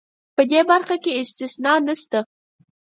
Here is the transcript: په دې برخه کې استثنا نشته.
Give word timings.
په 0.35 0.41
دې 0.51 0.61
برخه 0.69 0.95
کې 1.03 1.17
استثنا 1.21 1.73
نشته. 1.87 2.19